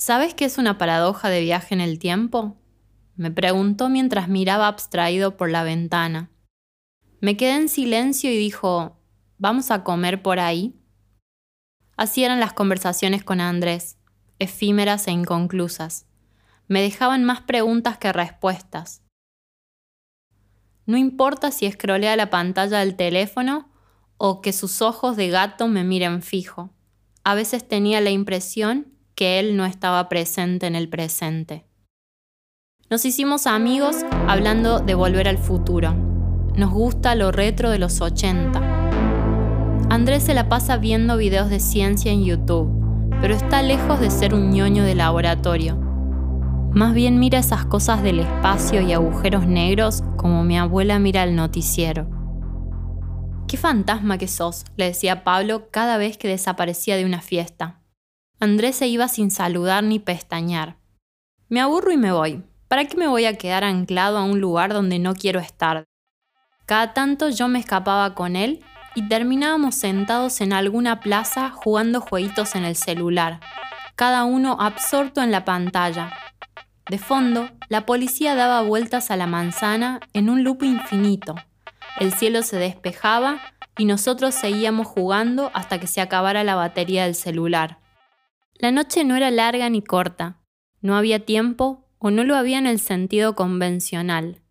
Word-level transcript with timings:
¿Sabes 0.00 0.32
qué 0.32 0.46
es 0.46 0.56
una 0.56 0.78
paradoja 0.78 1.28
de 1.28 1.42
viaje 1.42 1.74
en 1.74 1.82
el 1.82 1.98
tiempo? 1.98 2.56
Me 3.16 3.30
preguntó 3.30 3.90
mientras 3.90 4.28
miraba 4.28 4.66
abstraído 4.66 5.36
por 5.36 5.50
la 5.50 5.62
ventana. 5.62 6.30
Me 7.20 7.36
quedé 7.36 7.56
en 7.56 7.68
silencio 7.68 8.32
y 8.32 8.38
dijo, 8.38 8.96
¿vamos 9.36 9.70
a 9.70 9.84
comer 9.84 10.22
por 10.22 10.40
ahí? 10.40 10.74
Así 11.98 12.24
eran 12.24 12.40
las 12.40 12.54
conversaciones 12.54 13.24
con 13.24 13.42
Andrés, 13.42 13.98
efímeras 14.38 15.06
e 15.06 15.10
inconclusas. 15.10 16.06
Me 16.66 16.80
dejaban 16.80 17.24
más 17.24 17.42
preguntas 17.42 17.98
que 17.98 18.10
respuestas. 18.10 19.02
No 20.86 20.96
importa 20.96 21.50
si 21.50 21.66
escrolea 21.66 22.16
la 22.16 22.30
pantalla 22.30 22.78
del 22.78 22.96
teléfono 22.96 23.68
o 24.16 24.40
que 24.40 24.54
sus 24.54 24.80
ojos 24.80 25.18
de 25.18 25.28
gato 25.28 25.68
me 25.68 25.84
miren 25.84 26.22
fijo. 26.22 26.70
A 27.22 27.34
veces 27.34 27.68
tenía 27.68 28.00
la 28.00 28.08
impresión 28.08 28.96
que 29.20 29.38
él 29.38 29.54
no 29.54 29.66
estaba 29.66 30.08
presente 30.08 30.66
en 30.66 30.74
el 30.74 30.88
presente. 30.88 31.66
Nos 32.88 33.04
hicimos 33.04 33.46
amigos 33.46 33.96
hablando 34.26 34.80
de 34.80 34.94
volver 34.94 35.28
al 35.28 35.36
futuro. 35.36 35.92
Nos 36.56 36.70
gusta 36.70 37.14
lo 37.14 37.30
retro 37.30 37.68
de 37.68 37.78
los 37.78 38.00
80. 38.00 38.58
Andrés 39.90 40.22
se 40.22 40.32
la 40.32 40.48
pasa 40.48 40.78
viendo 40.78 41.18
videos 41.18 41.50
de 41.50 41.60
ciencia 41.60 42.10
en 42.10 42.24
YouTube, 42.24 42.72
pero 43.20 43.34
está 43.34 43.60
lejos 43.60 44.00
de 44.00 44.10
ser 44.10 44.32
un 44.32 44.52
ñoño 44.52 44.84
de 44.84 44.94
laboratorio. 44.94 45.76
Más 46.72 46.94
bien 46.94 47.18
mira 47.18 47.40
esas 47.40 47.66
cosas 47.66 48.02
del 48.02 48.20
espacio 48.20 48.80
y 48.80 48.94
agujeros 48.94 49.46
negros 49.46 50.02
como 50.16 50.44
mi 50.44 50.56
abuela 50.56 50.98
mira 50.98 51.24
el 51.24 51.36
noticiero. 51.36 52.08
Qué 53.46 53.58
fantasma 53.58 54.16
que 54.16 54.28
sos, 54.28 54.64
le 54.78 54.86
decía 54.86 55.24
Pablo 55.24 55.68
cada 55.70 55.98
vez 55.98 56.16
que 56.16 56.26
desaparecía 56.26 56.96
de 56.96 57.04
una 57.04 57.20
fiesta. 57.20 57.79
Andrés 58.40 58.76
se 58.76 58.88
iba 58.88 59.06
sin 59.08 59.30
saludar 59.30 59.84
ni 59.84 59.98
pestañear. 59.98 60.76
Me 61.48 61.60
aburro 61.60 61.92
y 61.92 61.96
me 61.96 62.12
voy, 62.12 62.42
¿Para 62.70 62.84
qué 62.84 62.96
me 62.96 63.08
voy 63.08 63.24
a 63.24 63.36
quedar 63.36 63.64
anclado 63.64 64.16
a 64.16 64.22
un 64.22 64.40
lugar 64.40 64.72
donde 64.72 65.00
no 65.00 65.16
quiero 65.16 65.40
estar? 65.40 65.86
Cada 66.66 66.94
tanto 66.94 67.28
yo 67.28 67.48
me 67.48 67.58
escapaba 67.58 68.14
con 68.14 68.36
él 68.36 68.64
y 68.94 69.08
terminábamos 69.08 69.74
sentados 69.74 70.40
en 70.40 70.52
alguna 70.52 71.00
plaza 71.00 71.50
jugando 71.50 72.00
jueguitos 72.00 72.54
en 72.54 72.64
el 72.64 72.76
celular, 72.76 73.40
cada 73.96 74.22
uno 74.22 74.56
absorto 74.60 75.20
en 75.20 75.32
la 75.32 75.44
pantalla. 75.44 76.12
De 76.88 76.98
fondo, 76.98 77.50
la 77.68 77.86
policía 77.86 78.36
daba 78.36 78.62
vueltas 78.62 79.10
a 79.10 79.16
la 79.16 79.26
manzana 79.26 79.98
en 80.12 80.30
un 80.30 80.44
loop 80.44 80.62
infinito. 80.62 81.34
El 81.98 82.12
cielo 82.12 82.42
se 82.42 82.56
despejaba 82.56 83.40
y 83.78 83.84
nosotros 83.84 84.32
seguíamos 84.32 84.86
jugando 84.86 85.50
hasta 85.54 85.80
que 85.80 85.88
se 85.88 86.00
acabara 86.00 86.44
la 86.44 86.54
batería 86.54 87.06
del 87.06 87.16
celular. 87.16 87.78
La 88.60 88.72
noche 88.72 89.04
no 89.04 89.16
era 89.16 89.30
larga 89.30 89.70
ni 89.70 89.80
corta. 89.80 90.36
No 90.82 90.94
había 90.94 91.24
tiempo 91.24 91.88
o 91.98 92.10
no 92.10 92.24
lo 92.24 92.36
había 92.36 92.58
en 92.58 92.66
el 92.66 92.78
sentido 92.78 93.34
convencional. 93.34 94.42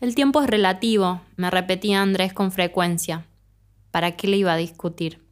El 0.00 0.16
tiempo 0.16 0.42
es 0.42 0.48
relativo, 0.48 1.20
me 1.36 1.48
repetía 1.48 2.02
Andrés 2.02 2.32
con 2.32 2.50
frecuencia. 2.50 3.28
¿Para 3.92 4.16
qué 4.16 4.26
le 4.26 4.38
iba 4.38 4.52
a 4.52 4.56
discutir? 4.56 5.22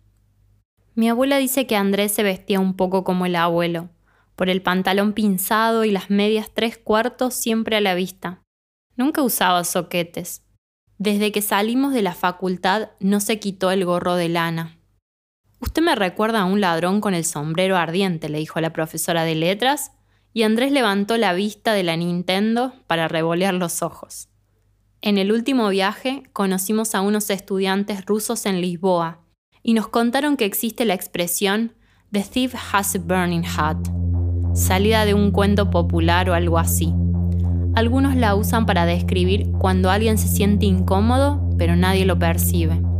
Mi 0.95 1.09
abuela 1.09 1.39
dice 1.39 1.67
que 1.67 1.75
Andrés 1.75 2.13
se 2.13 2.23
vestía 2.23 2.61
un 2.61 2.77
poco 2.77 3.03
como 3.03 3.27
el 3.27 3.35
abuelo, 3.35 3.91
por 4.37 4.49
el 4.49 4.63
pantalón 4.63 5.13
pinzado 5.13 5.85
y 5.85 5.91
las 5.91 6.09
medias 6.09 6.53
tres 6.55 6.79
cuartos 6.79 7.35
siempre 7.35 7.75
a 7.75 7.81
la 7.81 7.97
vista. 7.97 8.43
Nunca 8.95 9.23
usaba 9.23 9.65
soquetes. 9.65 10.45
Desde 10.99 11.33
que 11.33 11.43
salimos 11.43 11.93
de 11.93 12.03
la 12.03 12.15
facultad 12.15 12.91
no 13.01 13.19
se 13.19 13.41
quitó 13.41 13.73
el 13.73 13.85
gorro 13.85 14.15
de 14.15 14.29
lana. 14.29 14.79
Usted 15.63 15.81
me 15.81 15.95
recuerda 15.95 16.41
a 16.41 16.45
un 16.45 16.61
ladrón 16.61 17.01
con 17.01 17.15
el 17.15 17.25
sombrero 17.25 17.77
ardiente, 17.77 18.29
le 18.29 18.39
dijo 18.39 18.61
la 18.61 18.73
profesora 18.73 19.23
de 19.23 19.37
letras, 19.37 19.93
y 20.35 20.43
Andrés 20.43 20.73
levantó 20.73 21.17
la 21.17 21.35
vista 21.35 21.73
de 21.73 21.85
la 21.85 21.97
Nintendo 21.97 22.73
para 22.89 23.07
revolear 23.07 23.55
los 23.55 23.81
ojos. 23.81 24.29
En 25.03 25.19
el 25.19 25.31
último 25.31 25.69
viaje 25.69 26.25
conocimos 26.33 26.97
a 26.97 27.01
unos 27.01 27.31
estudiantes 27.31 28.05
rusos 28.07 28.45
en 28.45 28.61
Lisboa 28.61 29.21
y 29.63 29.75
nos 29.75 29.87
contaron 29.87 30.37
que 30.37 30.47
existe 30.47 30.85
la 30.85 30.95
expresión 30.95 31.75
The 32.11 32.25
thief 32.25 32.55
has 32.73 32.97
a 32.97 32.99
burning 32.99 33.45
hat, 33.45 33.77
salida 34.55 35.05
de 35.05 35.15
un 35.15 35.31
cuento 35.31 35.71
popular 35.71 36.29
o 36.29 36.35
algo 36.35 36.59
así. 36.59 36.93
Algunos 37.77 38.17
la 38.17 38.35
usan 38.35 38.67
para 38.67 38.85
describir 38.85 39.51
cuando 39.61 39.91
alguien 39.91 40.19
se 40.19 40.27
siente 40.27 40.67
incómodo 40.67 41.41
pero 41.57 41.77
nadie 41.77 42.05
lo 42.05 42.19
percibe. 42.19 42.92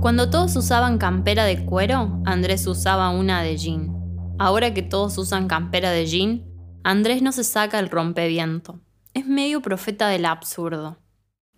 Cuando 0.00 0.30
todos 0.30 0.54
usaban 0.56 0.98
campera 0.98 1.44
de 1.44 1.64
cuero, 1.64 2.20
Andrés 2.24 2.66
usaba 2.66 3.10
una 3.10 3.42
de 3.42 3.56
jean. 3.56 3.92
Ahora 4.38 4.74
que 4.74 4.82
todos 4.82 5.16
usan 5.18 5.48
campera 5.48 5.90
de 5.90 6.06
jean, 6.06 6.44
Andrés 6.84 7.22
no 7.22 7.32
se 7.32 7.42
saca 7.42 7.78
el 7.78 7.88
rompeviento. 7.88 8.78
Es 9.14 9.26
medio 9.26 9.62
profeta 9.62 10.08
del 10.08 10.26
absurdo. 10.26 10.98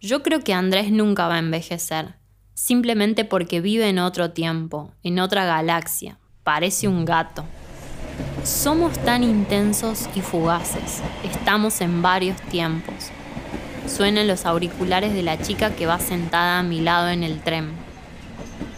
Yo 0.01 0.23
creo 0.23 0.41
que 0.41 0.55
Andrés 0.55 0.93
nunca 0.93 1.27
va 1.27 1.35
a 1.35 1.41
envejecer, 1.41 2.15
simplemente 2.55 3.25
porque 3.25 3.61
vive 3.61 3.89
en 3.89 3.99
otro 3.99 4.31
tiempo, 4.31 4.93
en 5.03 5.19
otra 5.19 5.45
galaxia. 5.45 6.19
Parece 6.45 6.87
un 6.87 7.05
gato. 7.05 7.45
Somos 8.45 8.97
tan 9.01 9.25
intensos 9.25 10.09
y 10.15 10.21
fugaces. 10.21 11.03
Estamos 11.25 11.81
en 11.81 12.01
varios 12.01 12.41
tiempos. 12.43 13.11
Suenan 13.87 14.29
los 14.29 14.47
auriculares 14.47 15.13
de 15.13 15.25
la 15.25 15.43
chica 15.43 15.75
que 15.75 15.87
va 15.87 15.99
sentada 15.99 16.61
a 16.61 16.63
mi 16.63 16.81
lado 16.81 17.09
en 17.09 17.25
el 17.25 17.41
tren. 17.41 17.88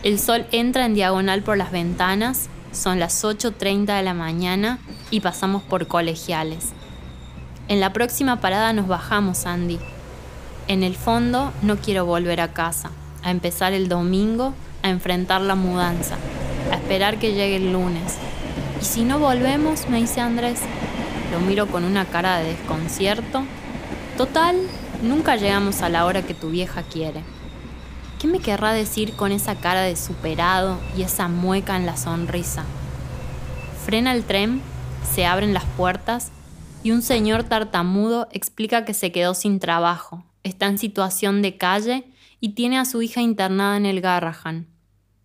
El 0.03 0.19
sol 0.19 0.47
entra 0.51 0.87
en 0.87 0.95
diagonal 0.95 1.43
por 1.43 1.59
las 1.59 1.71
ventanas 1.73 2.49
son 2.73 2.99
las 2.99 3.23
8.30 3.23 3.97
de 3.97 4.03
la 4.03 4.15
mañana 4.15 4.79
y 5.11 5.21
pasamos 5.21 5.63
por 5.63 5.89
colegiales. 5.89 6.71
En 7.69 7.81
la 7.81 7.93
próxima 7.93 8.41
parada 8.41 8.73
nos 8.73 8.89
bajamos, 8.89 9.45
Andy. 9.45 9.79
En 10.69 10.83
el 10.85 10.97
fondo 10.97 11.53
no 11.61 11.77
quiero 11.77 12.07
volver 12.07 12.41
a 12.41 12.55
casa, 12.55 12.91
a 13.23 13.31
empezar 13.31 13.75
el 13.75 13.89
domingo, 13.89 14.55
a 14.83 14.89
enfrentar 14.89 15.43
la 15.43 15.55
mudanza, 15.55 16.17
a 16.73 16.77
esperar 16.77 17.19
que 17.19 17.35
llegue 17.35 17.57
el 17.57 17.71
lunes. 17.71 18.17
¿Y 18.81 18.85
si 18.87 19.03
no 19.03 19.19
volvemos? 19.19 19.87
me 19.91 19.99
dice 19.99 20.23
Andrés. 20.23 20.61
Lo 21.31 21.41
miro 21.41 21.67
con 21.67 21.85
una 21.85 22.07
cara 22.07 22.39
de 22.39 22.55
desconcierto. 22.55 23.43
Total, 24.17 24.57
nunca 25.03 25.37
llegamos 25.37 25.83
a 25.83 25.91
la 25.91 26.07
hora 26.07 26.23
que 26.23 26.33
tu 26.33 26.49
vieja 26.49 26.83
quiere. 26.85 27.23
¿Qué 28.21 28.27
me 28.27 28.41
querrá 28.41 28.75
decir 28.75 29.15
con 29.15 29.33
esa 29.33 29.55
cara 29.55 29.81
de 29.81 29.97
superado 29.97 30.79
y 30.95 31.05
esa 31.05 31.27
mueca 31.29 31.75
en 31.77 31.87
la 31.87 31.97
sonrisa? 31.97 32.67
Frena 33.87 34.13
el 34.13 34.25
tren, 34.25 34.61
se 35.11 35.25
abren 35.25 35.55
las 35.55 35.65
puertas 35.65 36.31
y 36.83 36.91
un 36.91 37.01
señor 37.01 37.45
tartamudo 37.45 38.29
explica 38.31 38.85
que 38.85 38.93
se 38.93 39.11
quedó 39.11 39.33
sin 39.33 39.59
trabajo, 39.59 40.23
está 40.43 40.67
en 40.67 40.77
situación 40.77 41.41
de 41.41 41.57
calle 41.57 42.05
y 42.41 42.51
tiene 42.51 42.77
a 42.79 42.85
su 42.85 43.01
hija 43.01 43.23
internada 43.23 43.79
en 43.79 43.87
el 43.87 44.03
Garrahan. 44.03 44.67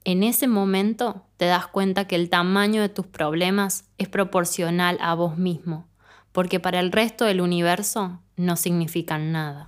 En 0.06 0.24
ese 0.24 0.48
momento 0.48 1.26
te 1.36 1.48
das 1.48 1.68
cuenta 1.68 2.08
que 2.08 2.16
el 2.16 2.30
tamaño 2.30 2.82
de 2.82 2.88
tus 2.88 3.08
problemas 3.08 3.84
es 3.98 4.08
proporcional 4.08 4.98
a 5.02 5.16
vos 5.16 5.38
mismo, 5.38 5.90
porque 6.32 6.62
para 6.62 6.80
el 6.80 6.94
resto 6.94 7.26
del 7.26 7.42
universo 7.42 8.22
no 8.38 8.56
significan 8.56 9.34
nada. 9.34 9.68